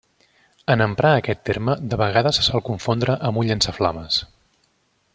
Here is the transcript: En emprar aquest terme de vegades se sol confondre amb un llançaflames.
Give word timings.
En 0.75 0.81
emprar 0.85 1.11
aquest 1.17 1.43
terme 1.51 1.75
de 1.93 1.99
vegades 2.03 2.39
se 2.41 2.47
sol 2.49 2.65
confondre 2.71 3.19
amb 3.31 3.43
un 3.43 3.49
llançaflames. 3.51 4.19